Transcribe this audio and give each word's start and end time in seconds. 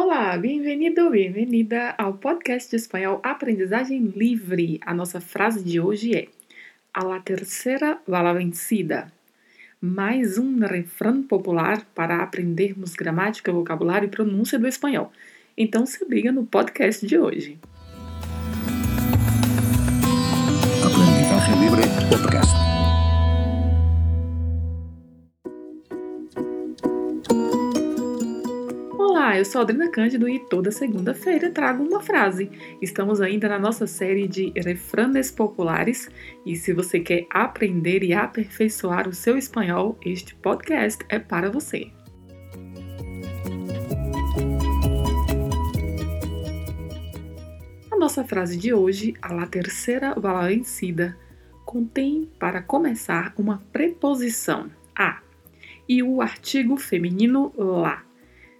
Olá, 0.00 0.38
bem-vindo, 0.38 1.10
bem-vinda 1.10 1.92
ao 1.98 2.12
podcast 2.12 2.70
de 2.70 2.76
espanhol 2.76 3.20
Aprendizagem 3.20 4.00
Livre. 4.14 4.78
A 4.86 4.94
nossa 4.94 5.20
frase 5.20 5.60
de 5.64 5.80
hoje 5.80 6.14
é: 6.14 6.28
A 6.94 7.02
la 7.02 7.18
terceira 7.18 7.98
va 8.06 8.22
la 8.22 8.32
vencida. 8.32 9.12
Mais 9.80 10.38
um 10.38 10.60
refrão 10.60 11.20
popular 11.24 11.84
para 11.96 12.22
aprendermos 12.22 12.94
gramática, 12.94 13.50
vocabulário 13.50 14.06
e 14.06 14.08
pronúncia 14.08 14.56
do 14.56 14.68
espanhol. 14.68 15.10
Então 15.56 15.84
se 15.84 16.04
liga 16.04 16.30
no 16.30 16.46
podcast 16.46 17.04
de 17.04 17.18
hoje. 17.18 17.58
Aprendizagem 20.86 21.60
Livre 21.60 21.82
Podcast. 22.08 22.77
Eu 29.38 29.44
sou 29.44 29.60
a 29.60 29.62
Adriana 29.62 29.88
Cândido 29.88 30.28
e 30.28 30.40
toda 30.40 30.72
segunda-feira 30.72 31.48
trago 31.50 31.84
uma 31.84 32.02
frase. 32.02 32.50
Estamos 32.82 33.20
ainda 33.20 33.48
na 33.48 33.56
nossa 33.56 33.86
série 33.86 34.26
de 34.26 34.52
refranes 34.56 35.30
populares 35.30 36.10
e 36.44 36.56
se 36.56 36.72
você 36.72 36.98
quer 36.98 37.24
aprender 37.30 38.02
e 38.02 38.12
aperfeiçoar 38.12 39.08
o 39.08 39.14
seu 39.14 39.38
espanhol, 39.38 39.96
este 40.04 40.34
podcast 40.34 41.04
é 41.08 41.20
para 41.20 41.52
você. 41.52 41.88
A 47.92 47.96
nossa 47.96 48.24
frase 48.24 48.56
de 48.56 48.74
hoje, 48.74 49.14
a 49.22 49.32
la 49.32 49.46
terceira 49.46 50.14
va 50.18 50.32
la 50.32 50.48
vencida, 50.48 51.16
contém, 51.64 52.28
para 52.40 52.60
começar, 52.60 53.32
uma 53.38 53.62
preposição 53.72 54.68
a 54.96 55.20
e 55.88 56.02
o 56.02 56.20
artigo 56.20 56.76
feminino 56.76 57.52
lá 57.56 58.07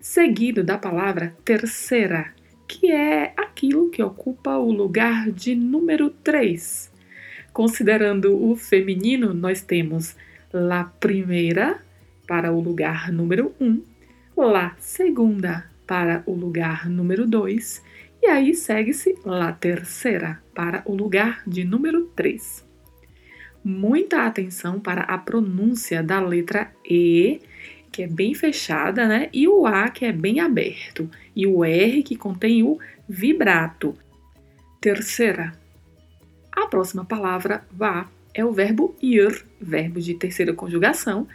seguido 0.00 0.64
da 0.64 0.78
palavra 0.78 1.36
terceira, 1.44 2.32
que 2.66 2.90
é 2.90 3.34
aquilo 3.36 3.90
que 3.90 4.02
ocupa 4.02 4.56
o 4.56 4.72
lugar 4.72 5.30
de 5.30 5.54
número 5.54 6.10
3. 6.10 6.90
Considerando 7.52 8.42
o 8.42 8.56
feminino, 8.56 9.34
nós 9.34 9.60
temos 9.60 10.16
la 10.52 10.84
primeira 10.84 11.78
para 12.26 12.50
o 12.52 12.60
lugar 12.60 13.12
número 13.12 13.54
1, 13.60 13.66
um, 13.66 13.82
la 14.36 14.74
segunda 14.78 15.68
para 15.86 16.22
o 16.24 16.32
lugar 16.32 16.88
número 16.88 17.26
2 17.26 17.82
e 18.22 18.26
aí 18.26 18.54
segue-se 18.54 19.16
la 19.24 19.52
terceira 19.52 20.40
para 20.54 20.82
o 20.86 20.94
lugar 20.94 21.42
de 21.46 21.64
número 21.64 22.06
3. 22.14 22.64
Muita 23.64 24.24
atenção 24.24 24.78
para 24.78 25.02
a 25.02 25.18
pronúncia 25.18 26.02
da 26.02 26.20
letra 26.20 26.72
E 26.88 27.40
que 27.90 28.02
é 28.02 28.06
bem 28.06 28.34
fechada, 28.34 29.06
né? 29.06 29.28
E 29.32 29.48
o 29.48 29.66
A, 29.66 29.88
que 29.88 30.04
é 30.04 30.12
bem 30.12 30.40
aberto. 30.40 31.10
E 31.34 31.46
o 31.46 31.64
R, 31.64 32.02
que 32.02 32.16
contém 32.16 32.62
o 32.62 32.78
vibrato. 33.08 33.94
Terceira. 34.80 35.52
A 36.52 36.66
próxima 36.66 37.04
palavra, 37.04 37.64
vá, 37.70 38.08
é 38.32 38.44
o 38.44 38.52
verbo 38.52 38.94
ir, 39.02 39.44
verbo 39.60 40.00
de 40.00 40.14
terceira 40.14 40.52
conjugação, 40.52 41.26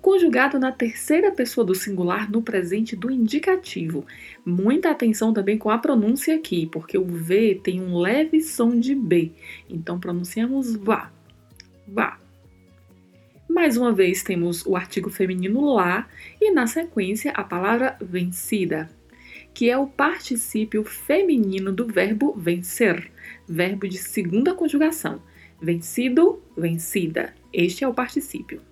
conjugado 0.00 0.58
na 0.58 0.72
terceira 0.72 1.30
pessoa 1.30 1.64
do 1.64 1.74
singular 1.74 2.30
no 2.30 2.42
presente 2.42 2.96
do 2.96 3.10
indicativo. 3.10 4.04
Muita 4.44 4.90
atenção 4.90 5.32
também 5.32 5.56
com 5.56 5.70
a 5.70 5.78
pronúncia 5.78 6.34
aqui, 6.34 6.66
porque 6.66 6.98
o 6.98 7.04
V 7.04 7.60
tem 7.62 7.80
um 7.80 7.96
leve 7.96 8.40
som 8.42 8.78
de 8.78 8.94
B. 8.94 9.32
Então 9.70 9.98
pronunciamos 9.98 10.76
vá, 10.76 11.10
vá. 11.86 12.21
Mais 13.52 13.76
uma 13.76 13.92
vez 13.92 14.22
temos 14.22 14.64
o 14.64 14.74
artigo 14.74 15.10
feminino 15.10 15.74
lá 15.74 16.08
e 16.40 16.50
na 16.50 16.66
sequência 16.66 17.32
a 17.32 17.44
palavra 17.44 17.98
vencida, 18.00 18.90
que 19.52 19.68
é 19.68 19.76
o 19.76 19.86
particípio 19.86 20.82
feminino 20.84 21.70
do 21.70 21.86
verbo 21.86 22.32
vencer, 22.32 23.12
verbo 23.46 23.86
de 23.86 23.98
segunda 23.98 24.54
conjugação. 24.54 25.20
Vencido, 25.60 26.42
vencida. 26.56 27.34
Este 27.52 27.84
é 27.84 27.88
o 27.88 27.92
particípio. 27.92 28.62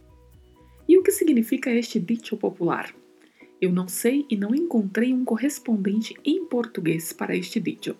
E 0.88 0.96
o 0.96 1.02
que 1.02 1.12
significa 1.12 1.70
este 1.70 2.00
dito 2.00 2.34
popular? 2.38 2.90
Eu 3.60 3.70
não 3.70 3.86
sei 3.86 4.24
e 4.30 4.36
não 4.36 4.54
encontrei 4.54 5.12
um 5.12 5.26
correspondente 5.26 6.16
em 6.24 6.46
português 6.46 7.12
para 7.12 7.36
este 7.36 7.60
dito. 7.60 7.94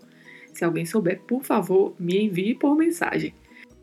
Se 0.54 0.64
alguém 0.64 0.86
souber, 0.86 1.20
por 1.28 1.44
favor, 1.44 1.94
me 2.00 2.24
envie 2.24 2.54
por 2.54 2.74
mensagem. 2.74 3.34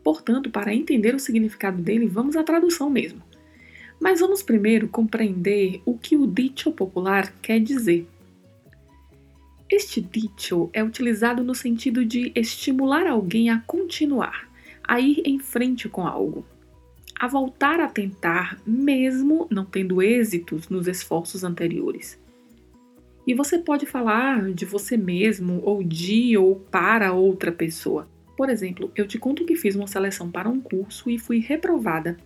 Portanto, 0.08 0.48
para 0.48 0.74
entender 0.74 1.14
o 1.14 1.20
significado 1.20 1.82
dele, 1.82 2.06
vamos 2.06 2.34
à 2.34 2.42
tradução 2.42 2.88
mesmo. 2.88 3.22
Mas 4.00 4.20
vamos 4.20 4.42
primeiro 4.42 4.88
compreender 4.88 5.82
o 5.84 5.98
que 5.98 6.16
o 6.16 6.26
dicho 6.26 6.72
popular 6.72 7.30
quer 7.42 7.60
dizer. 7.60 8.08
Este 9.70 10.00
dicho 10.00 10.70
é 10.72 10.82
utilizado 10.82 11.44
no 11.44 11.54
sentido 11.54 12.06
de 12.06 12.32
estimular 12.34 13.06
alguém 13.06 13.50
a 13.50 13.60
continuar, 13.66 14.48
a 14.82 14.98
ir 14.98 15.20
em 15.26 15.38
frente 15.38 15.90
com 15.90 16.06
algo, 16.06 16.42
a 17.20 17.28
voltar 17.28 17.78
a 17.78 17.86
tentar, 17.86 18.58
mesmo 18.66 19.46
não 19.50 19.66
tendo 19.66 20.00
êxitos 20.00 20.70
nos 20.70 20.88
esforços 20.88 21.44
anteriores. 21.44 22.18
E 23.26 23.34
você 23.34 23.58
pode 23.58 23.84
falar 23.84 24.54
de 24.54 24.64
você 24.64 24.96
mesmo, 24.96 25.60
ou 25.62 25.82
de 25.82 26.34
ou 26.38 26.56
para 26.56 27.12
outra 27.12 27.52
pessoa. 27.52 28.08
Por 28.38 28.48
exemplo, 28.48 28.92
eu 28.94 29.04
te 29.04 29.18
conto 29.18 29.44
que 29.44 29.56
fiz 29.56 29.74
uma 29.74 29.88
seleção 29.88 30.30
para 30.30 30.48
um 30.48 30.60
curso 30.60 31.10
e 31.10 31.18
fui 31.18 31.40
reprovada. 31.40 32.16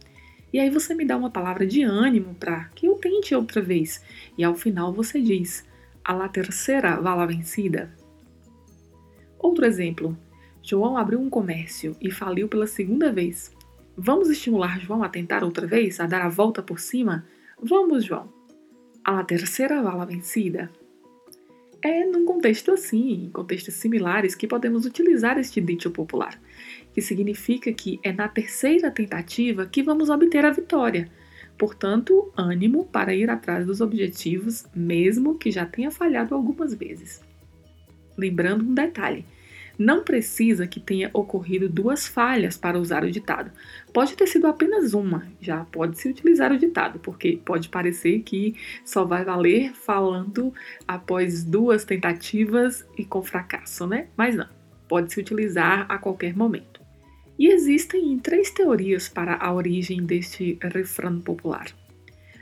E 0.52 0.60
aí 0.60 0.68
você 0.68 0.94
me 0.94 1.06
dá 1.06 1.16
uma 1.16 1.30
palavra 1.30 1.66
de 1.66 1.82
ânimo 1.82 2.34
para 2.34 2.64
que 2.74 2.84
eu 2.84 2.96
tente 2.96 3.34
outra 3.34 3.62
vez. 3.62 4.04
E 4.36 4.44
ao 4.44 4.54
final 4.54 4.92
você 4.92 5.22
diz: 5.22 5.66
a 6.04 6.12
la 6.12 6.28
terceira 6.28 7.00
vala 7.00 7.24
vencida. 7.24 7.96
Outro 9.38 9.64
exemplo: 9.64 10.14
João 10.62 10.98
abriu 10.98 11.18
um 11.18 11.30
comércio 11.30 11.96
e 11.98 12.10
faliu 12.10 12.46
pela 12.46 12.66
segunda 12.66 13.10
vez. 13.10 13.50
Vamos 13.96 14.28
estimular 14.28 14.78
João 14.80 15.02
a 15.02 15.08
tentar 15.08 15.42
outra 15.42 15.66
vez, 15.66 15.98
a 15.98 16.04
dar 16.04 16.20
a 16.20 16.28
volta 16.28 16.62
por 16.62 16.78
cima? 16.78 17.24
Vamos, 17.58 18.04
João. 18.04 18.30
A 19.02 19.12
la 19.12 19.24
terceira 19.24 19.80
vala 19.80 20.04
vencida. 20.04 20.70
É 21.82 22.04
num 22.04 22.24
contexto 22.24 22.70
assim, 22.70 23.24
em 23.24 23.30
contextos 23.30 23.74
similares, 23.74 24.36
que 24.36 24.46
podemos 24.46 24.86
utilizar 24.86 25.36
este 25.36 25.60
dito 25.60 25.90
popular, 25.90 26.40
que 26.94 27.02
significa 27.02 27.72
que 27.72 27.98
é 28.04 28.12
na 28.12 28.28
terceira 28.28 28.88
tentativa 28.88 29.66
que 29.66 29.82
vamos 29.82 30.08
obter 30.08 30.44
a 30.44 30.52
vitória. 30.52 31.10
Portanto, 31.58 32.32
ânimo 32.36 32.86
para 32.86 33.12
ir 33.12 33.28
atrás 33.28 33.66
dos 33.66 33.80
objetivos, 33.80 34.64
mesmo 34.74 35.36
que 35.36 35.50
já 35.50 35.66
tenha 35.66 35.90
falhado 35.90 36.36
algumas 36.36 36.72
vezes. 36.72 37.20
Lembrando 38.16 38.64
um 38.64 38.74
detalhe: 38.74 39.24
não 39.82 40.04
precisa 40.04 40.66
que 40.66 40.78
tenha 40.78 41.10
ocorrido 41.12 41.68
duas 41.68 42.06
falhas 42.06 42.56
para 42.56 42.78
usar 42.78 43.04
o 43.04 43.10
ditado. 43.10 43.50
Pode 43.92 44.14
ter 44.16 44.26
sido 44.26 44.46
apenas 44.46 44.94
uma, 44.94 45.26
já 45.40 45.64
pode 45.64 45.98
se 45.98 46.08
utilizar 46.08 46.52
o 46.52 46.58
ditado, 46.58 46.98
porque 47.00 47.40
pode 47.44 47.68
parecer 47.68 48.20
que 48.20 48.54
só 48.84 49.04
vai 49.04 49.24
valer 49.24 49.72
falando 49.74 50.54
após 50.86 51.42
duas 51.44 51.84
tentativas 51.84 52.86
e 52.96 53.04
com 53.04 53.22
fracasso, 53.22 53.86
né? 53.86 54.06
Mas 54.16 54.36
não, 54.36 54.48
pode 54.88 55.12
se 55.12 55.20
utilizar 55.20 55.86
a 55.88 55.98
qualquer 55.98 56.36
momento. 56.36 56.80
E 57.38 57.48
existem 57.48 58.18
três 58.18 58.50
teorias 58.50 59.08
para 59.08 59.34
a 59.34 59.52
origem 59.52 60.04
deste 60.04 60.58
refrão 60.62 61.20
popular. 61.20 61.66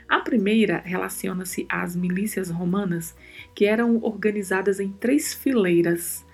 A 0.07 0.19
primeira 0.19 0.81
relaciona-se 0.85 1.65
às 1.69 1.95
milícias 1.95 2.49
romanas, 2.49 3.15
que 3.55 3.65
eram 3.65 3.97
organizadas 4.03 4.79
em 4.79 4.91
três 4.91 5.33
fileiras 5.33 6.25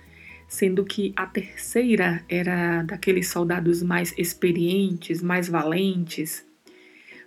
sendo 0.48 0.82
que 0.82 1.12
a 1.14 1.26
terceira 1.26 2.24
era 2.28 2.82
daqueles 2.82 3.28
soldados 3.28 3.82
mais 3.82 4.14
experientes, 4.16 5.22
mais 5.22 5.46
valentes. 5.46 6.44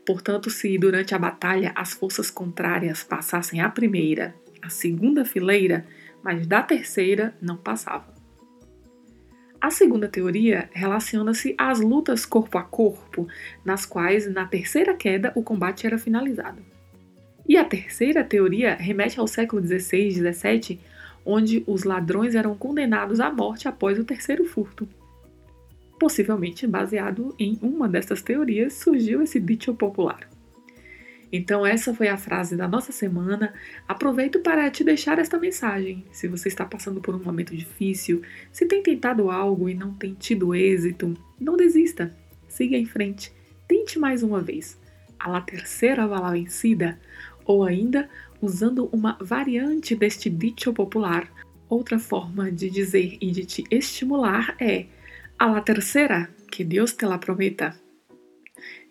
Portanto, 0.05 0.49
se 0.49 0.75
durante 0.79 1.13
a 1.13 1.19
batalha 1.19 1.71
as 1.75 1.93
forças 1.93 2.31
contrárias 2.31 3.03
passassem 3.03 3.61
a 3.61 3.69
primeira, 3.69 4.33
a 4.61 4.69
segunda 4.69 5.23
fileira, 5.23 5.85
mas 6.23 6.47
da 6.47 6.63
terceira 6.63 7.35
não 7.39 7.55
passavam. 7.55 8.11
A 9.61 9.69
segunda 9.69 10.07
teoria 10.07 10.67
relaciona-se 10.73 11.53
às 11.55 11.79
lutas 11.79 12.25
corpo 12.25 12.57
a 12.57 12.63
corpo, 12.63 13.27
nas 13.63 13.85
quais, 13.85 14.27
na 14.27 14.47
terceira 14.47 14.95
queda, 14.95 15.31
o 15.35 15.43
combate 15.43 15.85
era 15.85 15.99
finalizado. 15.99 16.63
E 17.47 17.57
a 17.57 17.63
terceira 17.63 18.23
teoria 18.23 18.73
remete 18.73 19.19
ao 19.19 19.27
século 19.27 19.61
XVI 19.63 20.07
e 20.07 20.33
XVII, 20.33 20.79
onde 21.25 21.63
os 21.67 21.83
ladrões 21.83 22.35
eram 22.35 22.55
condenados 22.55 23.19
à 23.19 23.31
morte 23.31 23.67
após 23.67 23.97
o 23.99 24.03
terceiro 24.03 24.45
furto. 24.45 24.87
Possivelmente 25.99 26.65
baseado 26.65 27.35
em 27.37 27.59
uma 27.61 27.87
dessas 27.87 28.21
teorias, 28.21 28.73
surgiu 28.73 29.21
esse 29.21 29.39
dito 29.39 29.73
popular. 29.73 30.27
Então, 31.31 31.65
essa 31.65 31.93
foi 31.93 32.09
a 32.09 32.17
frase 32.17 32.57
da 32.57 32.67
nossa 32.67 32.91
semana. 32.91 33.53
Aproveito 33.87 34.39
para 34.39 34.69
te 34.69 34.83
deixar 34.83 35.17
esta 35.17 35.39
mensagem. 35.39 36.03
Se 36.11 36.27
você 36.27 36.49
está 36.49 36.65
passando 36.65 36.99
por 36.99 37.15
um 37.15 37.23
momento 37.23 37.55
difícil, 37.55 38.21
se 38.51 38.65
tem 38.65 38.83
tentado 38.83 39.31
algo 39.31 39.69
e 39.69 39.73
não 39.73 39.93
tem 39.93 40.13
tido 40.13 40.53
êxito, 40.53 41.13
não 41.39 41.55
desista. 41.55 42.13
Siga 42.49 42.75
em 42.75 42.85
frente. 42.85 43.31
Tente 43.65 43.97
mais 43.97 44.23
uma 44.23 44.41
vez. 44.41 44.77
A 45.17 45.29
la 45.29 45.39
terceira 45.39 46.05
vai 46.05 46.19
lá 46.19 46.31
vencida. 46.31 46.99
Ou 47.45 47.63
ainda, 47.63 48.09
usando 48.41 48.89
uma 48.91 49.17
variante 49.21 49.95
deste 49.95 50.29
dicho 50.29 50.73
popular. 50.73 51.31
Outra 51.69 51.99
forma 51.99 52.51
de 52.51 52.69
dizer 52.69 53.17
e 53.21 53.31
de 53.31 53.45
te 53.45 53.63
estimular 53.71 54.55
é 54.59 54.87
a 55.39 55.45
la 55.45 55.61
terceira, 55.61 56.29
que 56.51 56.63
Deus 56.63 56.93
te 56.93 57.05
la 57.05 57.17
prometa. 57.17 57.79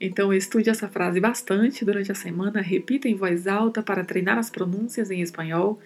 Então, 0.00 0.32
estude 0.32 0.70
essa 0.70 0.88
frase 0.88 1.20
bastante 1.20 1.84
durante 1.84 2.10
a 2.10 2.14
semana, 2.14 2.60
repita 2.60 3.08
em 3.08 3.14
voz 3.14 3.46
alta 3.46 3.82
para 3.82 4.04
treinar 4.04 4.38
as 4.38 4.50
pronúncias 4.50 5.10
em 5.10 5.20
espanhol 5.20 5.78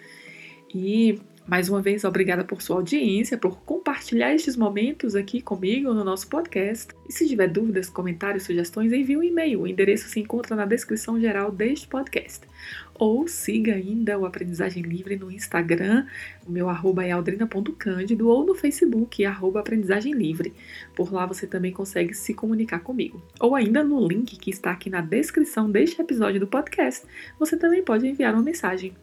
e 0.73 1.19
mais 1.47 1.69
uma 1.69 1.79
vez, 1.79 2.03
obrigada 2.03 2.43
por 2.43 2.61
sua 2.61 2.77
audiência, 2.77 3.37
por 3.37 3.59
compartilhar 3.59 4.33
estes 4.33 4.55
momentos 4.55 5.15
aqui 5.15 5.41
comigo 5.41 5.93
no 5.93 6.03
nosso 6.03 6.27
podcast. 6.27 6.87
E 7.07 7.13
se 7.13 7.27
tiver 7.27 7.47
dúvidas, 7.47 7.87
comentários, 7.87 8.43
sugestões, 8.43 8.91
envie 8.91 9.15
um 9.15 9.21
e-mail. 9.21 9.61
O 9.61 9.67
endereço 9.67 10.09
se 10.09 10.19
encontra 10.19 10.55
na 10.55 10.65
descrição 10.65 11.19
geral 11.19 11.51
deste 11.51 11.87
podcast. 11.87 12.47
Ou 12.95 13.27
siga 13.27 13.75
ainda 13.75 14.17
o 14.17 14.25
Aprendizagem 14.25 14.81
Livre 14.81 15.17
no 15.17 15.29
Instagram, 15.29 16.07
o 16.47 16.51
meu 16.51 16.67
arroba 16.67 17.05
é 17.05 17.11
aldrina.cândido, 17.11 18.27
ou 18.27 18.43
no 18.43 18.55
Facebook, 18.55 19.23
arroba 19.23 19.59
Aprendizagem 19.59 20.13
Livre. 20.13 20.51
Por 20.95 21.13
lá 21.13 21.27
você 21.27 21.45
também 21.45 21.71
consegue 21.71 22.15
se 22.15 22.33
comunicar 22.33 22.79
comigo. 22.79 23.21
Ou 23.39 23.53
ainda 23.53 23.83
no 23.83 24.07
link 24.07 24.35
que 24.37 24.49
está 24.49 24.71
aqui 24.71 24.89
na 24.89 25.01
descrição 25.01 25.69
deste 25.69 26.01
episódio 26.01 26.39
do 26.39 26.47
podcast, 26.47 27.05
você 27.37 27.55
também 27.55 27.83
pode 27.83 28.07
enviar 28.07 28.33
uma 28.33 28.41
mensagem. 28.41 28.93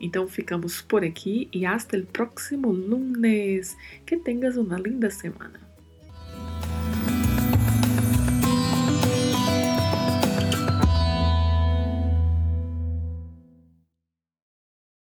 Então 0.00 0.26
ficamos 0.28 0.80
por 0.80 1.04
aqui 1.04 1.48
e 1.52 1.66
hasta 1.66 1.96
el 1.96 2.06
próximo 2.06 2.70
lunes. 2.70 3.76
Que 4.06 4.16
tengas 4.16 4.56
uma 4.56 4.78
linda 4.78 5.10
semana. 5.10 5.67